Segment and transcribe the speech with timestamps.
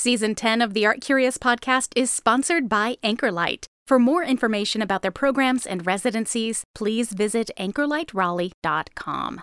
[0.00, 3.66] Season 10 of the Art Curious podcast is sponsored by Anchorlight.
[3.86, 9.42] For more information about their programs and residencies, please visit anchorlightraleigh.com.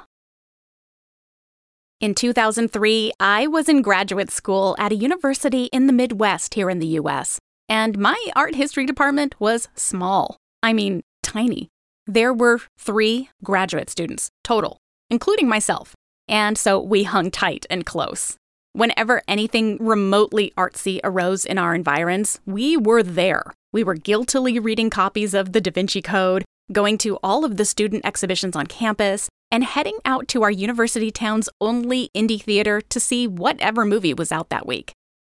[2.01, 6.80] In 2003, I was in graduate school at a university in the Midwest here in
[6.80, 7.38] the US,
[7.70, 10.38] and my art history department was small.
[10.64, 11.70] I mean, tiny.
[12.08, 14.80] There were three graduate students total,
[15.12, 15.94] including myself,
[16.28, 18.38] and so we hung tight and close.
[18.78, 23.42] Whenever anything remotely artsy arose in our environs, we were there.
[23.74, 27.65] We were guiltily reading copies of the Da Vinci Code, going to all of the
[27.65, 33.00] student exhibitions on campus, and heading out to our university town's only indie theater to
[33.00, 34.92] see whatever movie was out that week.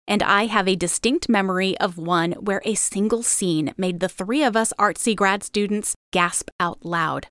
[0.07, 4.41] And I have a distinct memory of one where a single scene made the three
[4.41, 7.27] of us artsy grad students gasp out loud.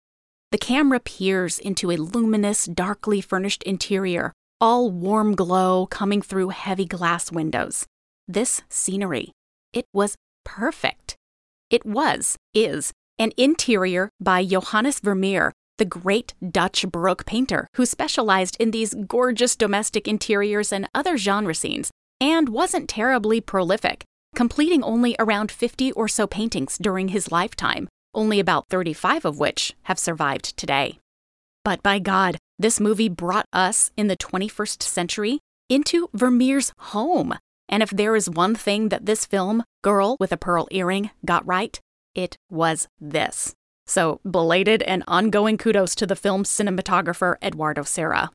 [0.50, 6.84] The camera peers into a luminous, darkly furnished interior, all warm glow coming through heavy
[6.86, 7.84] glass windows.
[8.28, 9.32] This scenery,
[9.72, 11.16] it was perfect.
[11.68, 18.56] It was, is, an interior by Johannes Vermeer, the great Dutch Baroque painter who specialized
[18.60, 24.04] in these gorgeous domestic interiors and other genre scenes, and wasn't terribly prolific,
[24.36, 29.74] completing only around 50 or so paintings during his lifetime, only about 35 of which
[29.84, 31.00] have survived today.
[31.64, 37.34] But by God, this movie brought us in the 21st century into Vermeer's home.
[37.68, 41.46] And if there is one thing that this film, Girl with a Pearl Earring, got
[41.46, 41.78] right,
[42.14, 43.54] it was this.
[43.86, 48.30] So, belated and ongoing kudos to the film's cinematographer, Eduardo Serra.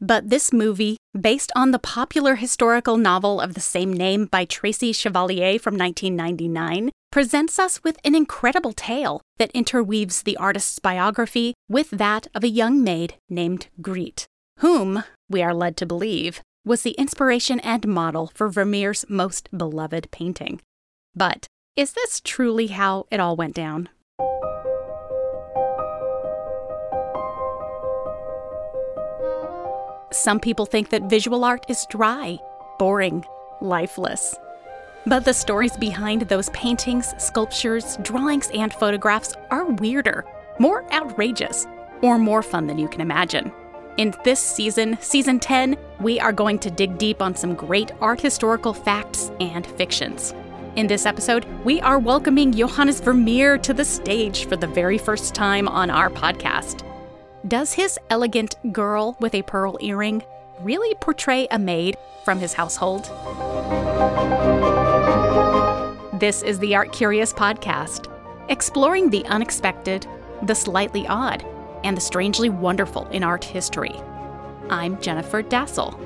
[0.00, 4.92] But this movie, based on the popular historical novel of the same name by Tracy
[4.92, 11.88] Chevalier from 1999, presents us with an incredible tale that interweaves the artist's biography with
[11.90, 14.24] that of a young maid named Griet,
[14.58, 20.10] whom, we are led to believe, was the inspiration and model for Vermeer's most beloved
[20.10, 20.60] painting.
[21.14, 23.88] But is this truly how it all went down?
[30.10, 32.40] Some people think that visual art is dry,
[32.80, 33.24] boring,
[33.60, 34.34] lifeless.
[35.06, 40.24] But the stories behind those paintings, sculptures, drawings, and photographs are weirder,
[40.58, 41.66] more outrageous,
[42.00, 43.52] or more fun than you can imagine.
[43.98, 48.18] In this season, season 10, we are going to dig deep on some great art
[48.18, 50.34] historical facts and fictions.
[50.74, 55.34] In this episode, we are welcoming Johannes Vermeer to the stage for the very first
[55.34, 56.82] time on our podcast.
[57.46, 60.22] Does his elegant girl with a pearl earring
[60.62, 63.10] really portray a maid from his household?
[66.20, 68.08] This is the Art Curious Podcast,
[68.48, 70.06] exploring the unexpected,
[70.42, 71.44] the slightly odd,
[71.82, 74.00] and the strangely wonderful in art history.
[74.70, 75.98] I'm Jennifer Dasal.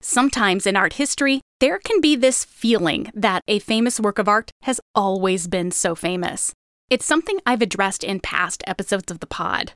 [0.00, 4.50] Sometimes in art history, there can be this feeling that a famous work of art
[4.62, 6.52] has always been so famous.
[6.90, 9.72] It's something I've addressed in past episodes of the pod.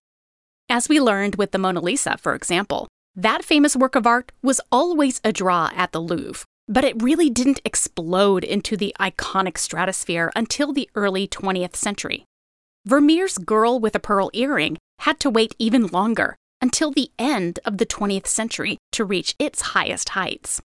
[0.70, 4.62] As we learned with the Mona Lisa, for example, that famous work of art was
[4.72, 10.32] always a draw at the Louvre, but it really didn't explode into the iconic stratosphere
[10.34, 12.24] until the early 20th century.
[12.86, 17.76] Vermeer's Girl with a Pearl Earring had to wait even longer until the end of
[17.76, 20.62] the 20th century to reach its highest heights.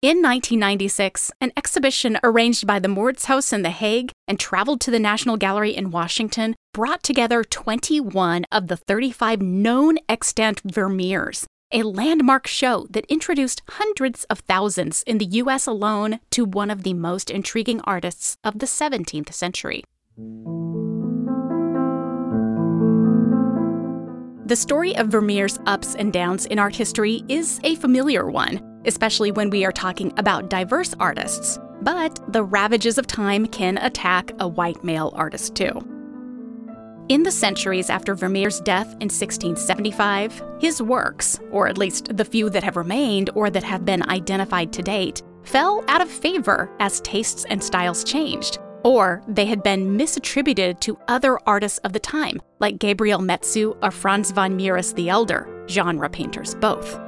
[0.00, 5.00] In 1996, an exhibition arranged by the Mauritshuis in The Hague and traveled to the
[5.00, 12.46] National Gallery in Washington brought together 21 of the 35 known extant Vermeers, a landmark
[12.46, 17.28] show that introduced hundreds of thousands in the US alone to one of the most
[17.28, 19.82] intriguing artists of the 17th century.
[24.46, 29.30] The story of Vermeer's ups and downs in art history is a familiar one, especially
[29.30, 31.60] when we are talking about diverse artists.
[31.82, 35.80] But the ravages of time can attack a white male artist too.
[37.08, 42.50] In the centuries after Vermeer's death in 1675, his works, or at least the few
[42.50, 47.00] that have remained or that have been identified to date, fell out of favor as
[47.00, 52.42] tastes and styles changed, or they had been misattributed to other artists of the time,
[52.58, 57.00] like Gabriel Metsu or Frans van Mieris the Elder, genre painters both.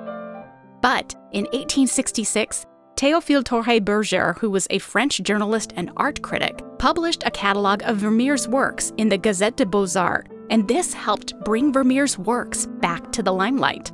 [0.80, 2.66] But in 1866,
[2.96, 8.46] Théophile Thoré-Bürger, who was a French journalist and art critic, published a catalog of Vermeer's
[8.46, 13.32] works in the Gazette des Beaux-Arts, and this helped bring Vermeer's works back to the
[13.32, 13.90] limelight.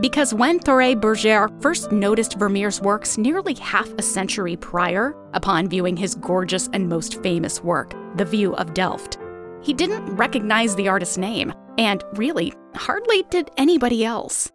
[0.00, 6.14] Because when Thoré-Bürger first noticed Vermeer's works nearly half a century prior, upon viewing his
[6.14, 9.18] gorgeous and most famous work, The View of Delft,
[9.60, 14.50] he didn't recognize the artist's name, and really, hardly did anybody else.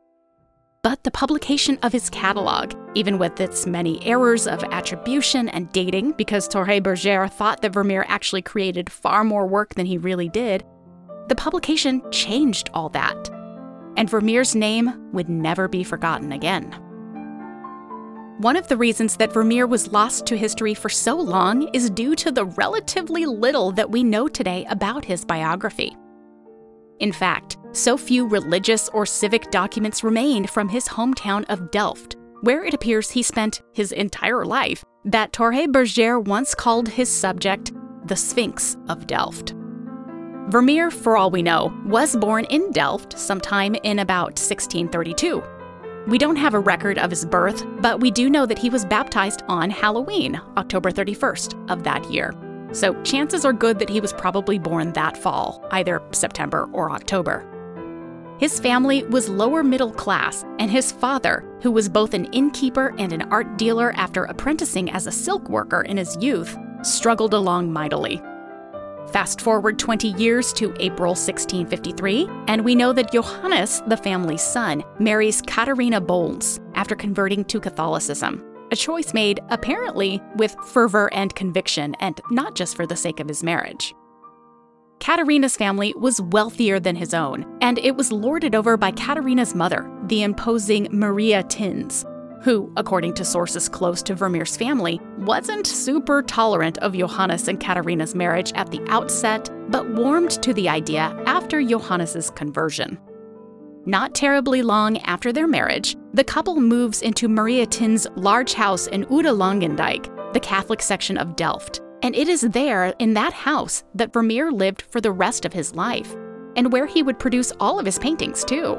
[0.83, 6.11] But the publication of his catalog, even with its many errors of attribution and dating,
[6.17, 10.65] because Thoré-Bürger thought that Vermeer actually created far more work than he really did,
[11.29, 13.29] the publication changed all that
[13.97, 16.71] and Vermeer's name would never be forgotten again.
[18.39, 22.15] One of the reasons that Vermeer was lost to history for so long is due
[22.15, 25.95] to the relatively little that we know today about his biography.
[26.99, 32.63] In fact, so few religious or civic documents remained from his hometown of Delft, where
[32.63, 37.71] it appears he spent his entire life, that Thoré-Bürger once called his subject
[38.05, 39.53] the Sphinx of Delft.
[40.49, 45.41] Vermeer, for all we know, was born in Delft sometime in about 1632.
[46.05, 48.83] We don't have a record of his birth, but we do know that he was
[48.83, 52.33] baptized on Halloween, October 31st of that year.
[52.73, 57.47] So chances are good that he was probably born that fall, either September or October.
[58.39, 63.13] His family was lower middle class, and his father, who was both an innkeeper and
[63.13, 68.21] an art dealer after apprenticing as a silk worker in his youth, struggled along mightily.
[69.11, 74.83] Fast forward 20 years to April 1653, and we know that Johannes, the family's son,
[74.99, 78.43] marries Katharina Bolnes after converting to Catholicism.
[78.73, 83.27] A choice made, apparently, with fervor and conviction, and not just for the sake of
[83.27, 83.93] his marriage.
[84.99, 89.87] Katharina's family was wealthier than his own, and it was lorded over by Katharina's mother,
[90.07, 92.03] the imposing Maria Thins,
[92.41, 98.15] who, according to sources close to Vermeer's family, wasn't super tolerant of Johannes and Katharina's
[98.15, 102.99] marriage at the outset, but warmed to the idea after Johannes's conversion.
[103.85, 109.03] Not terribly long after their marriage, the couple moves into Maria Tin's large house in
[109.05, 114.51] Oude-Langendijk, the Catholic section of Delft, and it is there, in that house, that Vermeer
[114.51, 116.15] lived for the rest of his life,
[116.55, 118.77] and where he would produce all of his paintings, too.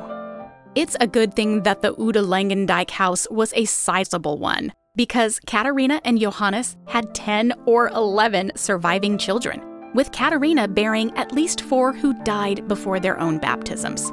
[0.77, 6.21] It's a good thing that the Oude-Langendijk house was a sizable one, because Katharina and
[6.21, 9.61] Johannes had 10 or 11 surviving children,
[9.93, 14.13] with Katharina bearing at least four who died before their own baptisms.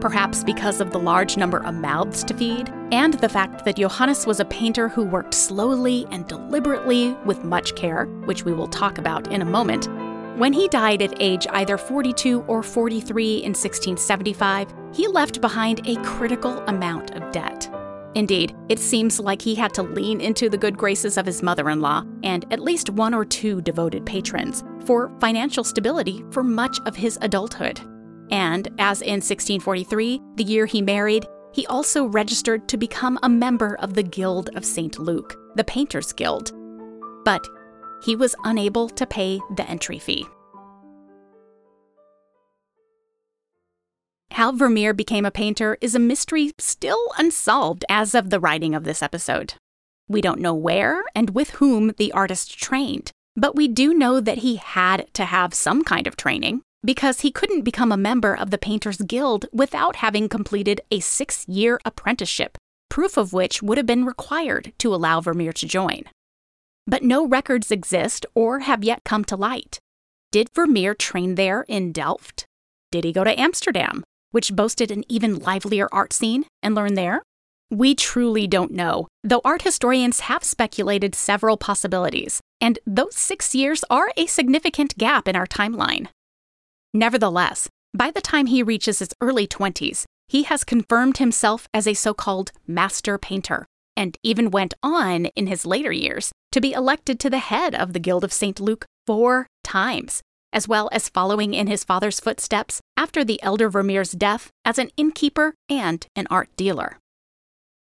[0.00, 4.26] Perhaps because of the large number of mouths to feed, and the fact that Johannes
[4.26, 8.98] was a painter who worked slowly and deliberately with much care, which we will talk
[8.98, 9.88] about in a moment,
[10.40, 15.96] when he died at age either 42 or 43 in 1675, he left behind a
[15.96, 17.70] critical amount of debt.
[18.14, 21.68] Indeed, it seems like he had to lean into the good graces of his mother
[21.68, 26.78] in law and at least one or two devoted patrons for financial stability for much
[26.86, 27.80] of his adulthood.
[28.30, 33.76] And as in 1643, the year he married, he also registered to become a member
[33.80, 34.98] of the Guild of St.
[34.98, 36.52] Luke, the Painters Guild.
[37.24, 37.44] But
[38.04, 40.26] he was unable to pay the entry fee.
[44.30, 48.84] How Vermeer became a painter is a mystery still unsolved as of the writing of
[48.84, 49.54] this episode.
[50.08, 54.38] We don't know where and with whom the artist trained, but we do know that
[54.38, 58.50] he had to have some kind of training because he couldn't become a member of
[58.50, 62.56] the Painters Guild without having completed a six year apprenticeship,
[62.88, 66.04] proof of which would have been required to allow Vermeer to join
[66.90, 69.78] but no records exist or have yet come to light.
[70.32, 72.44] Did Vermeer train there in Delft?
[72.90, 77.22] Did he go to Amsterdam, which boasted an even livelier art scene, and learn there?
[77.70, 83.84] We truly don't know, though art historians have speculated several possibilities, and those six years
[83.88, 86.08] are a significant gap in our timeline.
[86.92, 91.94] Nevertheless, by the time he reaches his early 20s, he has confirmed himself as a
[91.94, 93.66] so called master painter,
[93.96, 97.92] and even went on in his later years to be elected to the head of
[97.92, 98.58] the Guild of St.
[98.60, 104.12] Luke four times, as well as following in his father's footsteps after the elder Vermeer's
[104.12, 106.98] death as an innkeeper and an art dealer.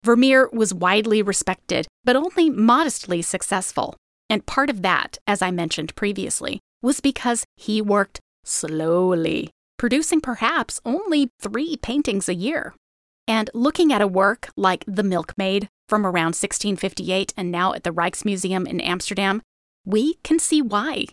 [0.03, 3.95] Vermeer was widely respected, but only modestly successful.
[4.29, 10.79] And part of that, as I mentioned previously, was because he worked slowly, producing perhaps
[10.85, 12.73] only three paintings a year.
[13.27, 17.91] And looking at a work like The Milkmaid from around 1658 and now at the
[17.91, 19.41] Rijksmuseum in Amsterdam,
[19.85, 21.05] we can see why.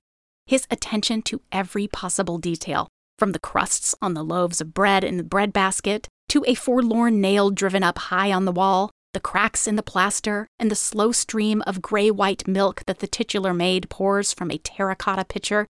[0.47, 5.17] His attention to every possible detail, from the crusts on the loaves of bread in
[5.17, 9.77] the breadbasket to a forlorn nail driven up high on the wall, the cracks in
[9.77, 14.33] the plaster, and the slow stream of gray white milk that the titular maid pours
[14.33, 15.67] from a terracotta pitcher,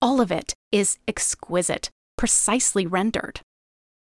[0.00, 3.40] all of it is exquisite, precisely rendered.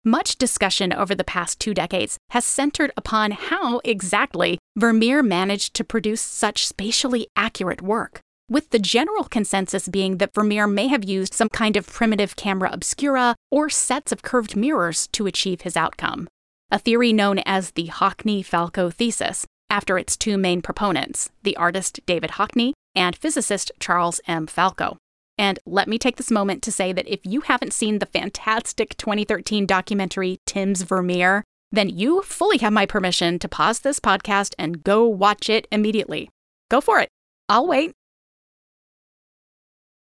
[0.04, 5.84] Much discussion over the past two decades has centered upon how exactly Vermeer managed to
[5.84, 11.34] produce such spatially accurate work, with the general consensus being that Vermeer may have used
[11.34, 16.28] some kind of primitive camera obscura or sets of curved mirrors to achieve his outcome.
[16.70, 22.00] A theory known as the Hockney Falco thesis, after its two main proponents, the artist
[22.06, 24.46] David Hockney and physicist Charles M.
[24.46, 24.96] Falco.
[25.38, 28.96] And let me take this moment to say that if you haven't seen the fantastic
[28.96, 34.82] 2013 documentary Tim's Vermeer, then you fully have my permission to pause this podcast and
[34.82, 36.28] go watch it immediately.
[36.68, 37.08] Go for it.
[37.48, 37.92] I'll wait.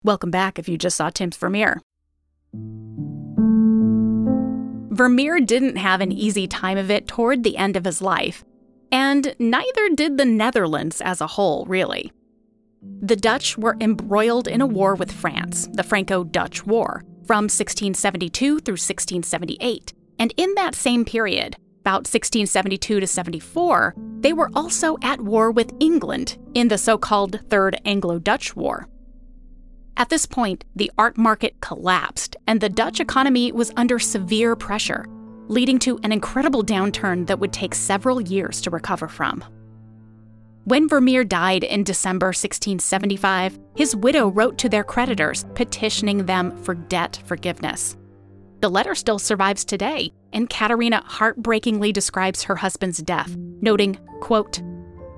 [0.04, 1.82] Welcome back if you just saw Tim's Vermeer.
[4.92, 8.44] Vermeer didn't have an easy time of it toward the end of his life,
[8.92, 12.12] and neither did the Netherlands as a whole, really.
[12.82, 18.60] The Dutch were embroiled in a war with France, the Franco Dutch War, from 1672
[18.60, 19.94] through 1678.
[20.20, 25.74] And in that same period, about 1672 to 74, they were also at war with
[25.80, 28.88] England in the so called Third Anglo Dutch War.
[29.96, 35.06] At this point, the art market collapsed and the Dutch economy was under severe pressure,
[35.48, 39.44] leading to an incredible downturn that would take several years to recover from.
[40.68, 46.76] When Vermeer died in December 1675, his widow wrote to their creditors, petitioning them for
[46.76, 47.96] debt forgiveness.
[48.60, 54.62] The letter still survives today, and Katerina heartbreakingly describes her husband's death, noting, quote,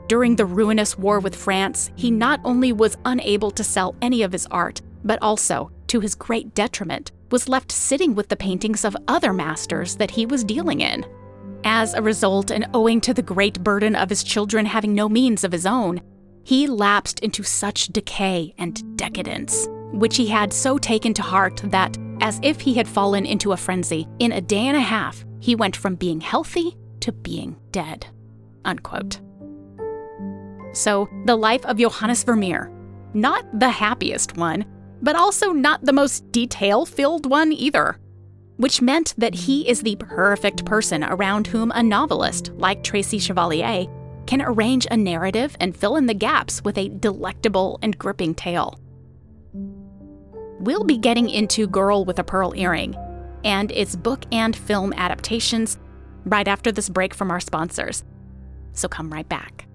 [0.07, 4.31] During the ruinous war with France, he not only was unable to sell any of
[4.31, 8.95] his art, but also, to his great detriment, was left sitting with the paintings of
[9.07, 11.03] other masters that he was dealing in.
[11.63, 15.43] As a result, and owing to the great burden of his children having no means
[15.43, 16.01] of his own,
[16.43, 21.97] he lapsed into such decay and decadence, which he had so taken to heart that,
[22.21, 25.55] as if he had fallen into a frenzy, in a day and a half, he
[25.55, 28.07] went from being healthy to being dead.
[28.65, 29.19] Unquote.
[30.73, 32.71] So, the life of Johannes Vermeer,
[33.13, 34.65] not the happiest one,
[35.01, 37.97] but also not the most detail filled one either
[38.59, 43.85] which meant that he is the perfect person around whom a novelist like Tracy Chevalier
[44.27, 48.77] can arrange a narrative and fill in the gaps with a delectable and gripping tale.
[50.59, 52.95] We'll be getting into Girl with a Pearl Earring
[53.45, 55.79] and its book and film adaptations
[56.25, 58.03] right after this break from our sponsors.
[58.73, 59.68] So come right back.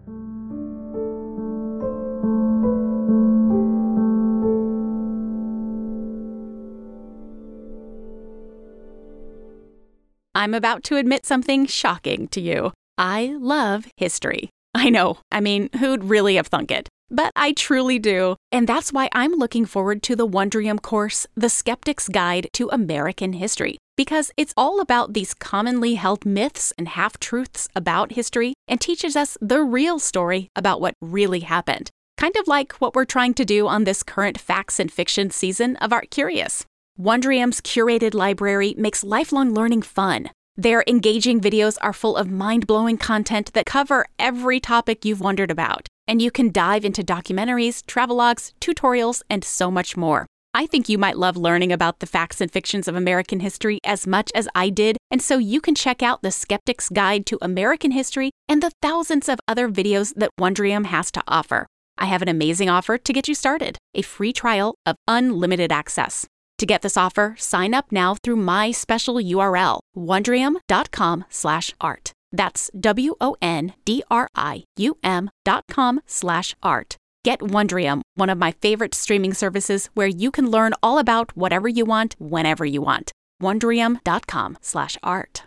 [10.34, 12.72] I'm about to admit something shocking to you.
[12.98, 14.50] I love history.
[14.74, 16.88] I know, I mean, who'd really have thunk it?
[17.10, 18.34] But I truly do.
[18.50, 23.34] And that's why I'm looking forward to the Wondrium course, The Skeptic's Guide to American
[23.34, 28.80] History, because it's all about these commonly held myths and half truths about history and
[28.80, 31.90] teaches us the real story about what really happened.
[32.18, 35.76] Kind of like what we're trying to do on this current facts and fiction season
[35.76, 36.64] of Art Curious.
[37.00, 40.30] Wondrium's curated library makes lifelong learning fun.
[40.56, 45.50] Their engaging videos are full of mind blowing content that cover every topic you've wondered
[45.50, 50.26] about, and you can dive into documentaries, travelogues, tutorials, and so much more.
[50.54, 54.06] I think you might love learning about the facts and fictions of American history as
[54.06, 57.90] much as I did, and so you can check out The Skeptic's Guide to American
[57.90, 61.66] History and the thousands of other videos that Wondrium has to offer.
[61.98, 66.28] I have an amazing offer to get you started a free trial of unlimited access.
[66.58, 72.12] To get this offer, sign up now through my special URL, wondrium.com slash art.
[72.30, 73.30] That's W-O-N-D-R-I-U-M
[75.44, 76.96] dot com slash art.
[77.24, 81.68] Get Wondrium, one of my favorite streaming services where you can learn all about whatever
[81.68, 83.12] you want, whenever you want.
[83.42, 85.44] Wondrium.com slash art.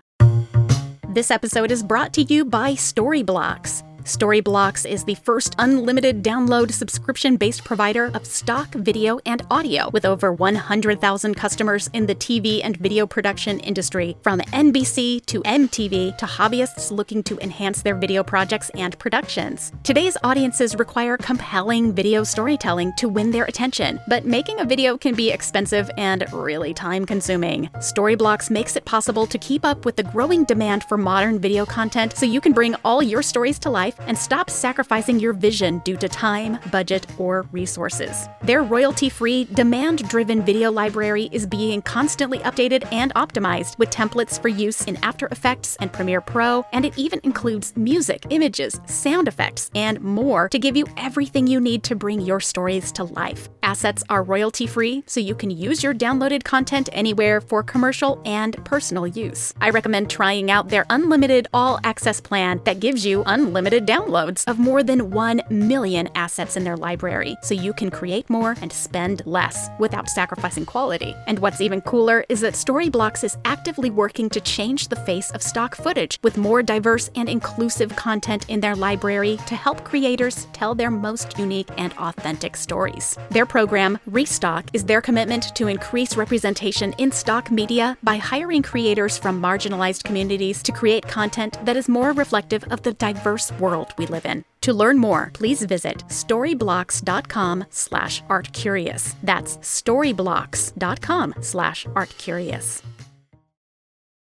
[1.08, 3.84] This episode is brought to you by Storyblocks.
[4.08, 10.06] Storyblocks is the first unlimited download subscription based provider of stock video and audio with
[10.06, 16.26] over 100,000 customers in the TV and video production industry, from NBC to MTV to
[16.26, 19.74] hobbyists looking to enhance their video projects and productions.
[19.84, 25.16] Today's audiences require compelling video storytelling to win their attention, but making a video can
[25.16, 27.68] be expensive and really time consuming.
[27.80, 32.16] Storyblocks makes it possible to keep up with the growing demand for modern video content
[32.16, 35.98] so you can bring all your stories to life and stop sacrificing your vision due
[35.98, 38.28] to time, budget, or resources.
[38.44, 44.42] Their royalty free, demand driven video library is being constantly updated and optimized with templates
[44.42, 49.28] for use in After Effects and Premiere Pro, and it even includes music, images, sound
[49.28, 53.50] effects, and more to give you everything you need to bring your stories to life.
[53.68, 58.64] assets are royalty free, so you can use your downloaded content anywhere for commercial and
[58.64, 59.54] personal use.
[59.60, 64.60] I recommend trying out their unlimited all access plan that gives you unlimited downloads of
[64.60, 69.22] more than 1 million assets in their library, so you can create more and spend
[69.26, 71.16] less without sacrificing quality.
[71.26, 75.42] And what's even cooler is that Storyblocks is actively working to change the face of
[75.42, 80.76] stock footage with more diverse and inclusive content in their library to help creators tell
[80.76, 83.18] their most unique and authentic stories.
[83.30, 89.18] Their program, Restock, is their commitment to increase representation in stock media by hiring creators
[89.18, 94.08] from marginalized communities to create content that is more reflective of the diverse world we
[94.08, 94.46] live in.
[94.62, 99.16] To learn more, please visit storyblocks.com slash artcurious.
[99.24, 102.82] That's storyblocks.com slash artcurious.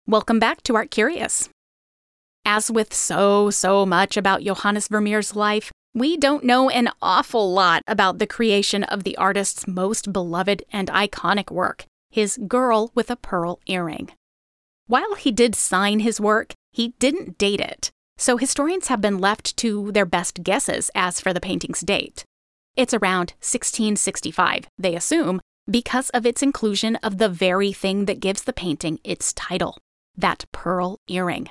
[0.07, 1.51] Welcome back to Art Curious.
[2.47, 7.83] As with so, so much about Johannes Vermeer's life, we don't know an awful lot
[7.87, 13.17] about the creation of the artist's most beloved and iconic work, his Girl with a
[13.17, 14.11] Pearl Earring.
[14.87, 19.57] While he did sign his work, he didn't date it, so historians have been left
[19.57, 22.25] to their best guesses as for the painting's date.
[22.77, 28.43] It's around 1665, they assume, because of its inclusion of the very thing that gives
[28.43, 29.79] the painting its title
[30.17, 31.49] that pearl earring.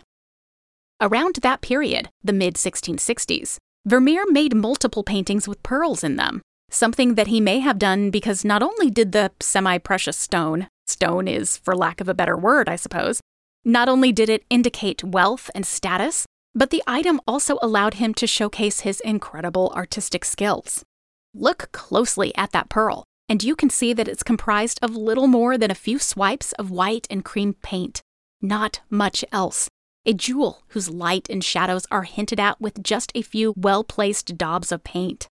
[1.00, 7.16] Around that period, the mid 1660s, Vermeer made multiple paintings with pearls in them, something
[7.16, 11.58] that he may have done because not only did the semi precious stone, stone is
[11.58, 13.22] for lack of a better word, I suppose,
[13.64, 16.26] not only did it indicate wealth and status,
[16.58, 20.84] but the item also allowed him to showcase his incredible artistic skills.
[21.32, 25.56] Look closely at that pearl, and you can see that it's comprised of little more
[25.56, 28.02] than a few swipes of white and cream paint,
[28.42, 29.70] not much else.
[30.08, 34.36] A jewel whose light and shadows are hinted at with just a few well placed
[34.36, 35.28] daubs of paint.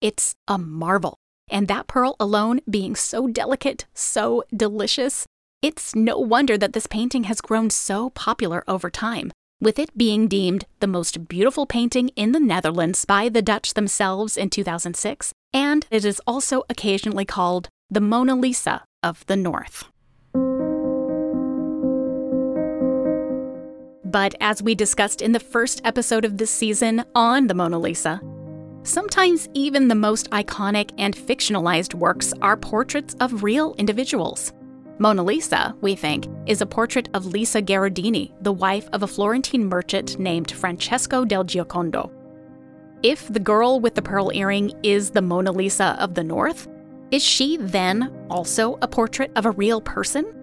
[0.00, 1.16] It's a marvel,
[1.48, 5.26] and that pearl alone being so delicate, so delicious,
[5.62, 9.30] it's no wonder that this painting has grown so popular over time,
[9.60, 14.36] with it being deemed the most beautiful painting in the Netherlands by the Dutch themselves
[14.36, 19.84] in 2006, and it is also occasionally called the Mona Lisa of the North.
[24.04, 28.20] But as we discussed in the first episode of this season on the Mona Lisa,
[28.82, 34.52] sometimes even the most iconic and fictionalized works are portraits of real individuals.
[35.00, 39.64] Mona Lisa, we think, is a portrait of Lisa Gherardini, the wife of a Florentine
[39.64, 42.12] merchant named Francesco del Giocondo.
[43.02, 46.68] If the girl with the pearl earring is the Mona Lisa of the North,
[47.10, 50.34] is she then also a portrait of a real person?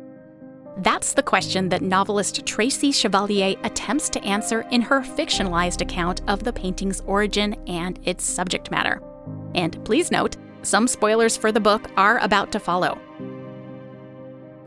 [0.77, 6.43] That's the question that novelist Tracy Chevalier attempts to answer in her fictionalized account of
[6.43, 9.03] the painting's origin and its subject matter.
[9.53, 12.99] And please note, some spoilers for the book are about to follow.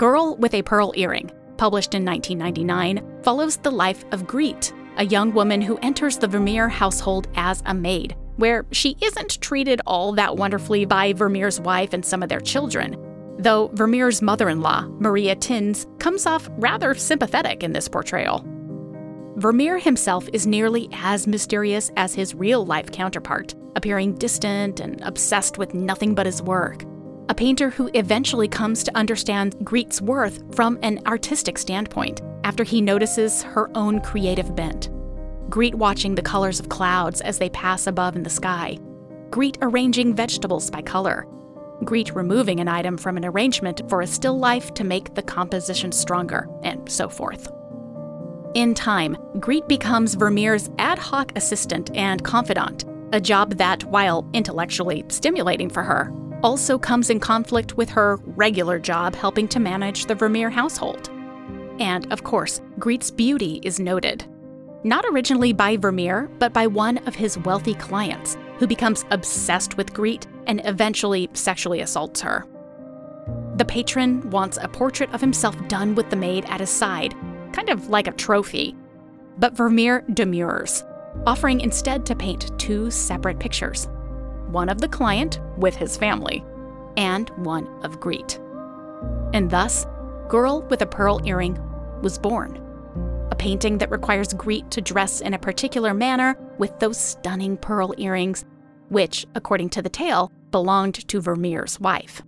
[0.00, 5.30] Girl with a Pearl Earring, published in 1999, follows the life of Griet, a young
[5.34, 10.36] woman who enters the Vermeer household as a maid, where she isn't treated all that
[10.36, 12.96] wonderfully by Vermeer's wife and some of their children,
[13.40, 18.42] though Vermeer's mother in law, Maria Thins, comes off rather sympathetic in this portrayal.
[19.36, 25.58] Vermeer himself is nearly as mysterious as his real life counterpart, appearing distant and obsessed
[25.58, 26.86] with nothing but his work.
[27.30, 32.80] A painter who eventually comes to understand Griet's worth from an artistic standpoint after he
[32.80, 34.90] notices her own creative bent.
[35.48, 38.78] Griet watching the colors of clouds as they pass above in the sky.
[39.30, 41.24] Griet arranging vegetables by color,
[41.84, 45.92] Griet removing an item from an arrangement for a still life to make the composition
[45.92, 47.48] stronger, and so forth.
[48.54, 55.04] In time, Griet becomes Vermeer's ad hoc assistant and confidant, a job that, while intellectually
[55.08, 56.12] stimulating for her,
[56.42, 61.10] also comes in conflict with her regular job helping to manage the Vermeer household.
[61.78, 64.24] And, of course, Griet's beauty is noted.
[64.82, 69.92] Not originally by Vermeer, but by one of his wealthy clients, who becomes obsessed with
[69.92, 72.46] Griet and eventually sexually assaults her.
[73.56, 77.14] The patron wants a portrait of himself done with the maid at his side,
[77.52, 78.74] kind of like a trophy.
[79.38, 80.84] But Vermeer demurs,
[81.26, 83.88] offering instead to paint two separate pictures
[84.52, 86.44] one of the client with his family,
[86.96, 88.38] and one of Griet.
[89.34, 89.86] And thus,
[90.28, 91.58] Girl with a Pearl Earring
[92.02, 92.56] was born.
[93.30, 97.94] A painting that requires Griet to dress in a particular manner with those stunning pearl
[97.98, 98.44] earrings
[98.90, 102.22] which, according to the tale, belonged to Vermeer's wife.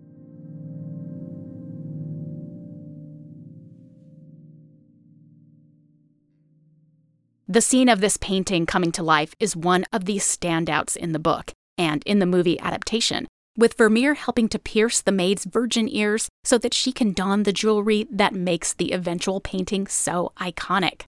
[7.49, 11.19] The scene of this painting coming to life is one of the standouts in the
[11.19, 16.29] book and in the movie adaptation, with Vermeer helping to pierce the maid's virgin ears
[16.45, 21.03] so that she can don the jewelry that makes the eventual painting so iconic.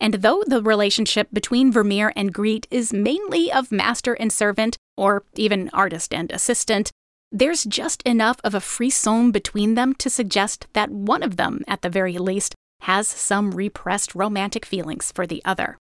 [0.00, 5.24] And though the relationship between Vermeer and Griet is mainly of master and servant, or
[5.34, 6.90] even artist and assistant,
[7.32, 11.82] there's just enough of a frisson between them to suggest that one of them, at
[11.82, 15.76] the very least, has some repressed romantic feelings for the other.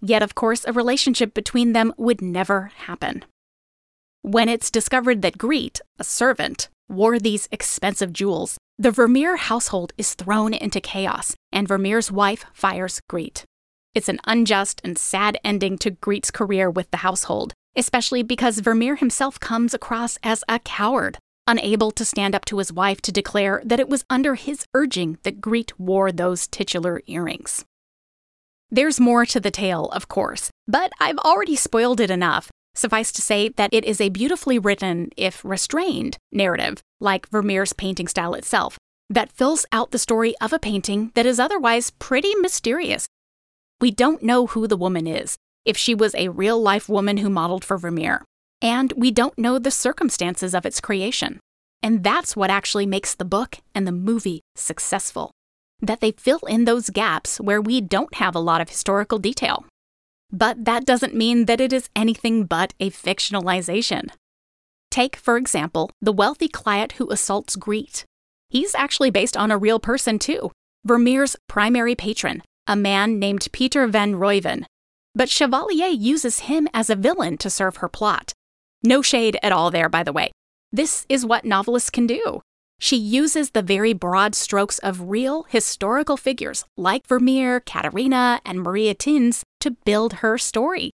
[0.00, 3.24] Yet, of course, a relationship between them would never happen.
[4.24, 10.14] When it's discovered that Griet, a servant, wore these expensive jewels, the Vermeer household is
[10.14, 13.42] thrown into chaos, and Vermeer's wife fires Griet.
[13.96, 18.94] It's an unjust and sad ending to Griet's career with the household, especially because Vermeer
[18.94, 23.60] himself comes across as a coward, unable to stand up to his wife to declare
[23.64, 27.64] that it was under his urging that Griet wore those titular earrings.
[28.70, 32.50] There's more to the tale, of course, but I've already spoiled it enough.
[32.74, 38.08] Suffice to say that it is a beautifully written, if restrained, narrative, like Vermeer's painting
[38.08, 38.78] style itself,
[39.10, 43.06] that fills out the story of a painting that is otherwise pretty mysterious.
[43.80, 47.28] We don't know who the woman is, if she was a real life woman who
[47.28, 48.24] modeled for Vermeer.
[48.62, 51.40] And we don't know the circumstances of its creation.
[51.82, 55.32] And that's what actually makes the book and the movie successful.
[55.80, 59.66] That they fill in those gaps where we don't have a lot of historical detail.
[60.32, 64.08] But that doesn't mean that it is anything but a fictionalization.
[64.90, 68.04] Take, for example, the wealthy client who assaults Griet.
[68.48, 70.50] He's actually based on a real person, too
[70.84, 74.64] Vermeer's primary patron, a man named Pieter van Ruijven,
[75.14, 78.32] but Chevalier uses him as a villain to serve her plot.
[78.82, 80.32] No shade at all there, by the way.
[80.72, 82.40] This is what novelists can do.
[82.80, 88.94] She uses the very broad strokes of real historical figures like Vermeer, Katharina, and Maria
[88.94, 90.90] Thins to build her story.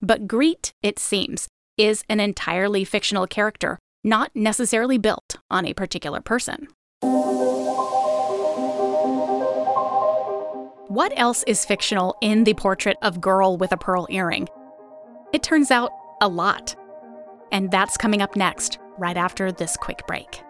[0.00, 6.20] But Griet, it seems, is an entirely fictional character, not necessarily built on a particular
[6.20, 6.68] person.
[10.88, 14.48] What else is fictional in the portrait of Girl with a Pearl Earring?
[15.32, 16.74] It turns out a lot.
[17.52, 20.42] And that's coming up next, right after this quick break.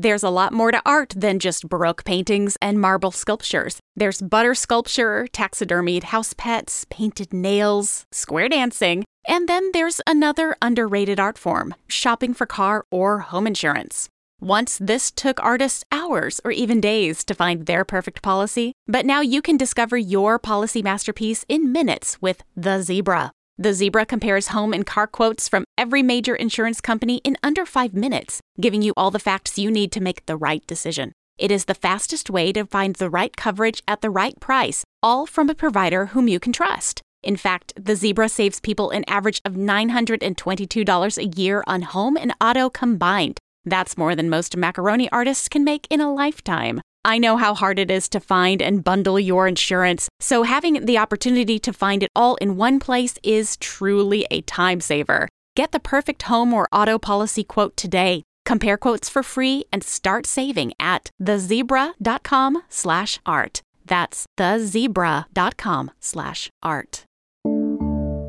[0.00, 3.80] There's a lot more to art than just Baroque paintings and marble sculptures.
[3.96, 11.18] There's butter sculpture, taxidermied house pets, painted nails, square dancing, and then there's another underrated
[11.18, 14.08] art form shopping for car or home insurance.
[14.40, 19.20] Once this took artists hours or even days to find their perfect policy, but now
[19.20, 23.32] you can discover your policy masterpiece in minutes with The Zebra.
[23.60, 27.92] The Zebra compares home and car quotes from every major insurance company in under five
[27.92, 31.10] minutes, giving you all the facts you need to make the right decision.
[31.38, 35.26] It is the fastest way to find the right coverage at the right price, all
[35.26, 37.02] from a provider whom you can trust.
[37.24, 42.32] In fact, the Zebra saves people an average of $922 a year on home and
[42.40, 43.38] auto combined.
[43.64, 46.80] That's more than most macaroni artists can make in a lifetime.
[47.04, 50.98] I know how hard it is to find and bundle your insurance, so having the
[50.98, 55.28] opportunity to find it all in one place is truly a time saver.
[55.54, 58.24] Get the perfect home or auto policy quote today.
[58.44, 63.60] Compare quotes for free and start saving at thezebra.com/art.
[63.84, 67.07] That's thezebra.com/art.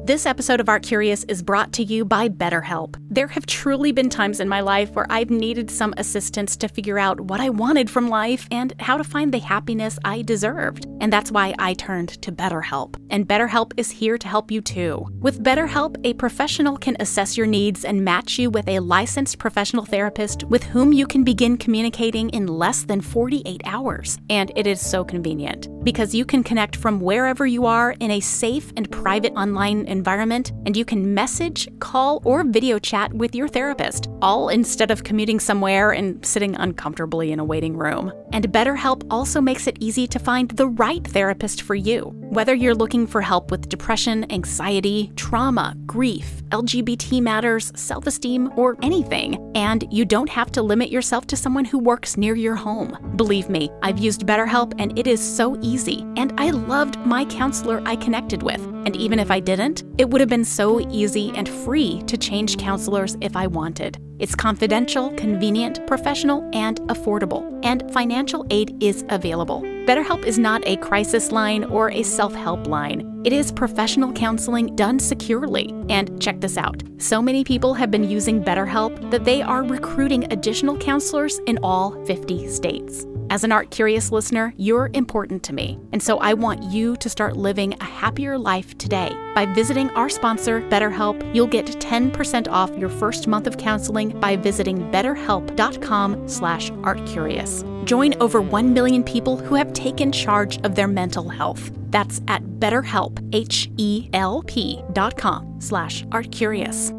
[0.10, 2.96] This episode of Art Curious is brought to you by BetterHelp.
[3.12, 6.98] There have truly been times in my life where I've needed some assistance to figure
[6.98, 10.88] out what I wanted from life and how to find the happiness I deserved.
[11.00, 12.96] And that's why I turned to BetterHelp.
[13.12, 15.06] And BetterHelp is here to help you too.
[15.20, 19.86] With BetterHelp, a professional can assess your needs and match you with a licensed professional
[19.86, 24.18] therapist with whom you can begin communicating in less than 48 hours.
[24.32, 28.20] And it is so convenient because you can connect from wherever you are in a
[28.20, 33.36] safe and private online environment environment, and you can message, call, or video chat with
[33.36, 38.14] your therapist, all instead of commuting somewhere and sitting uncomfortably in a waiting room.
[38.32, 42.14] And BetterHelp also makes it easy to find the right therapist for you.
[42.38, 48.78] Whether you're looking for help with depression, anxiety, trauma, grief, LGBT matters, self esteem, or
[48.82, 52.98] anything, and you don't have to limit yourself to someone who works near your home.
[53.18, 57.82] Believe me, I've used BetterHelp and it is so easy, and I loved my counselor
[57.86, 58.62] I connected with.
[58.86, 62.58] And even if I didn't, it would have been so easy and free to change
[62.58, 63.98] counselors if I wanted.
[64.20, 69.62] It's confidential, convenient, professional, and affordable, and financial aid is available.
[69.62, 73.22] BetterHelp is not a crisis line or a self help line.
[73.26, 75.74] It is professional counseling done securely.
[75.90, 80.32] And check this out so many people have been using BetterHelp that they are recruiting
[80.34, 83.06] additional counselors in all 50 states.
[83.32, 87.08] As an art curious listener, you're important to me, and so I want you to
[87.08, 89.16] start living a happier life today.
[89.36, 94.36] By visiting our sponsor, BetterHelp, you'll get 10% off your first month of counseling by
[94.36, 97.64] visiting betterhelp.com slash artcurious.
[97.86, 101.72] Join over 1 million people who have taken charge of their mental health.
[101.92, 106.96] That's at betterhelp, H-E-L-P dot com slash artcurious.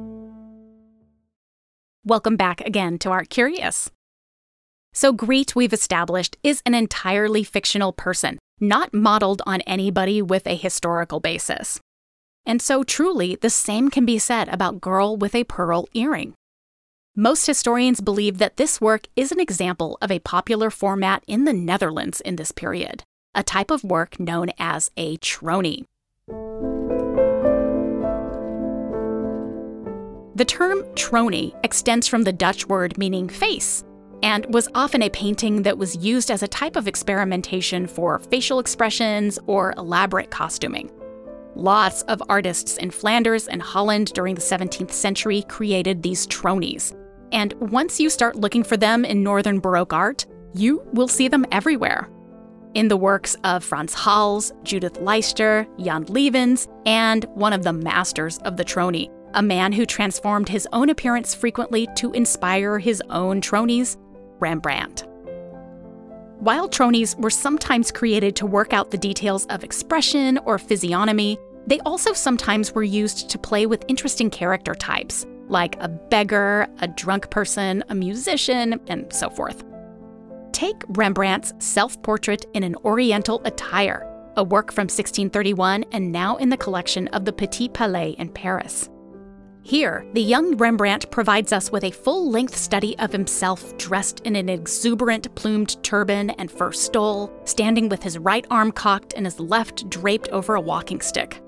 [2.05, 3.91] Welcome back again to Art Curious.
[4.93, 10.57] So, Griet, we've established, is an entirely fictional person, not modeled on anybody with a
[10.57, 11.81] historical basis.
[12.45, 16.35] And so, truly, the same can be said about Girl with a Pearl Earring.
[17.15, 21.53] Most historians believe that this work is an example of a popular format in the
[21.53, 25.85] Netherlands in this period, a type of work known as a tronie.
[30.35, 33.85] The term tronie extends from the Dutch word meaning face
[34.23, 38.59] and was often a painting that was used as a type of experimentation for facial
[38.59, 40.91] expressions or elaborate costuming.
[41.57, 46.97] Lots of artists in Flanders and Holland during the 17th century created these tronies.
[47.33, 51.47] And once you start looking for them in Northern Baroque art, you will see them
[51.53, 52.09] everywhere.
[52.75, 58.39] In the works of Frans Hals, Judith Leyster, Jan Lievens, and one of the masters
[58.39, 63.41] of the tronie, a man who transformed his own appearance frequently to inspire his own
[63.41, 63.97] tronies,
[64.41, 65.07] Rembrandt.
[66.41, 71.81] While tronies were sometimes created to work out the details of expression or physiognomy, they
[71.81, 77.31] also sometimes were used to play with interesting character types, like a beggar, a drunk
[77.31, 79.65] person, a musician, and so forth.
[80.53, 86.49] Take Rembrandt's self portrait in an Oriental attire, a work from 1631 and now in
[86.49, 88.89] the collection of the Petit Palais in Paris.
[89.63, 94.35] Here, the young Rembrandt provides us with a full length study of himself dressed in
[94.35, 99.39] an exuberant plumed turban and fur stole, standing with his right arm cocked and his
[99.39, 101.43] left draped over a walking stick.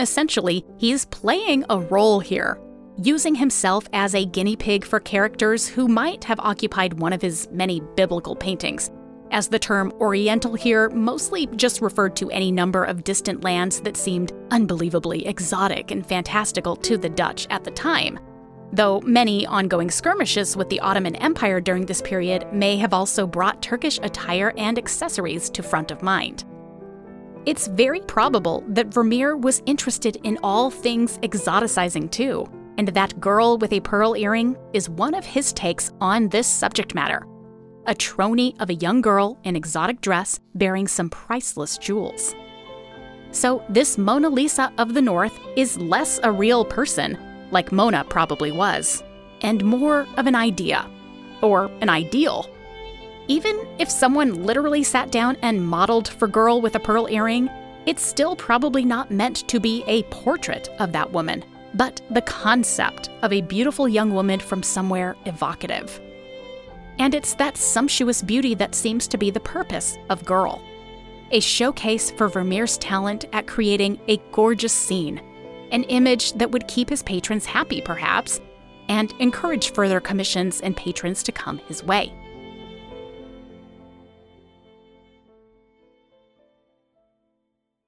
[0.00, 2.60] Essentially, he's playing a role here,
[3.00, 7.48] using himself as a guinea pig for characters who might have occupied one of his
[7.52, 8.90] many biblical paintings,
[9.34, 13.96] as the term Oriental here mostly just referred to any number of distant lands that
[13.96, 18.18] seemed unbelievably exotic and fantastical to the Dutch at the time.
[18.72, 23.60] Though many ongoing skirmishes with the Ottoman Empire during this period may have also brought
[23.60, 26.44] Turkish attire and accessories to front of mind.
[27.44, 32.46] It's very probable that Vermeer was interested in all things exoticizing too,
[32.78, 36.94] and that Girl with a Pearl Earring is one of his takes on this subject
[36.94, 37.26] matter
[37.86, 42.34] a tronie of a young girl in exotic dress bearing some priceless jewels.
[43.30, 47.18] So, this Mona Lisa of the North is less a real person,
[47.50, 49.02] like Mona probably was,
[49.40, 50.88] and more of an idea,
[51.42, 52.48] or an ideal.
[53.26, 57.50] Even if someone literally sat down and modeled for Girl with a Pearl Earring,
[57.86, 61.44] it's still probably not meant to be a portrait of that woman,
[61.74, 66.00] but the concept of a beautiful young woman from somewhere evocative.
[66.98, 70.62] And it's that sumptuous beauty that seems to be the purpose of Girl
[71.30, 75.20] a showcase for Vermeer's talent at creating a gorgeous scene,
[75.72, 78.40] an image that would keep his patrons happy, perhaps,
[78.88, 82.12] and encourage further commissions and patrons to come his way.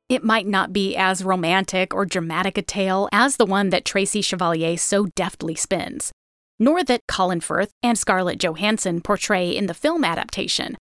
[0.09, 4.23] It might not be as romantic or dramatic a tale as the one that Tracy
[4.23, 6.13] Chevalier so deftly spins,
[6.59, 10.77] nor that Colin Firth and Scarlett Johansson portray in the film adaptation.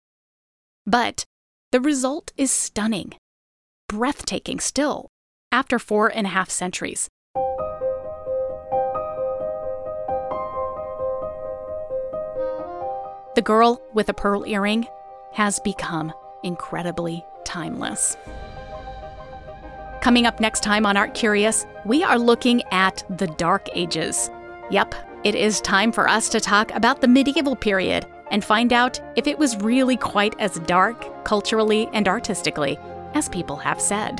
[0.85, 1.23] But
[1.71, 3.13] the result is stunning,
[3.89, 5.09] breathtaking still,
[5.51, 7.09] after four and a half centuries.
[13.35, 14.87] The girl with a pearl earring
[15.33, 18.15] has become incredibly timeless.
[20.01, 24.29] Coming up next time on Art Curious, we are looking at the Dark Ages.
[24.69, 29.01] Yep, it is time for us to talk about the medieval period and find out
[29.15, 32.77] if it was really quite as dark, culturally and artistically,
[33.15, 34.19] as people have said.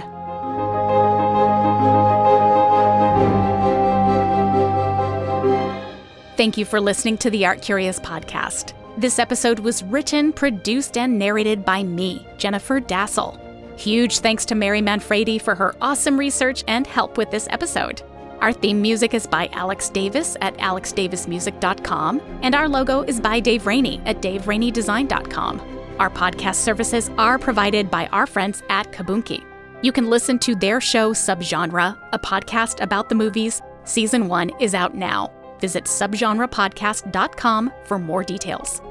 [6.35, 8.73] Thank you for listening to the Art Curious podcast.
[8.97, 13.39] This episode was written, produced, and narrated by me, Jennifer Dasal.
[13.79, 18.01] Huge thanks to Mary Manfredi for her awesome research and help with this episode.
[18.41, 23.65] Our theme music is by Alex Davis at alexdavismusic.com, and our logo is by Dave
[23.65, 25.61] Rainey at daveraineydesign.com.
[25.99, 29.43] Our podcast services are provided by our friends at Kabunki.
[29.81, 33.61] You can listen to their show Subgenre, a podcast about the movies.
[33.83, 35.31] Season 1 is out now.
[35.59, 38.81] Visit subgenrepodcast.com for more details.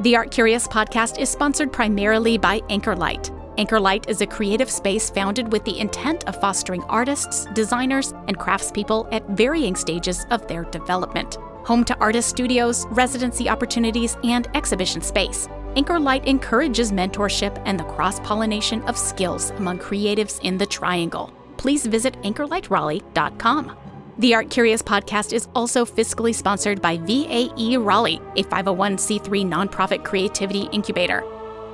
[0.00, 3.41] The Art Curious podcast is sponsored primarily by Anchorlight.
[3.58, 9.06] Anchorlight is a creative space founded with the intent of fostering artists, designers, and craftspeople
[9.12, 11.36] at varying stages of their development.
[11.64, 15.48] Home to artist studios, residency opportunities, and exhibition space.
[15.76, 21.30] Anchorlight encourages mentorship and the cross pollination of skills among creatives in the Triangle.
[21.58, 23.76] Please visit anchorlightraleigh.com.
[24.18, 30.68] The Art Curious podcast is also fiscally sponsored by VAE Raleigh, a 501c3 nonprofit creativity
[30.72, 31.22] incubator.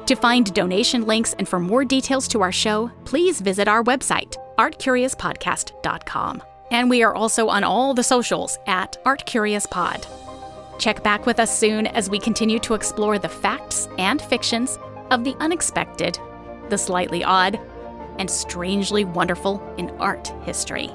[0.09, 4.37] To find donation links and for more details to our show, please visit our website,
[4.57, 6.43] artcuriouspodcast.com.
[6.71, 10.07] And we are also on all the socials at ArtCuriousPod.
[10.79, 14.79] Check back with us soon as we continue to explore the facts and fictions
[15.11, 16.19] of the unexpected,
[16.71, 17.61] the slightly odd,
[18.19, 20.89] and strangely wonderful in art history.